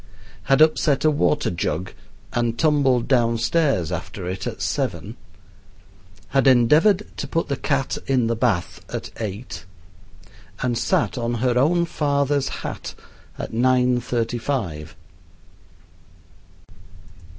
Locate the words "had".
0.45-0.63, 6.29-6.47